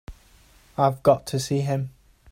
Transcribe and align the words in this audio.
I've 0.79 1.03
got 1.03 1.27
to 1.27 1.39
see 1.39 1.59
him. 1.59 1.91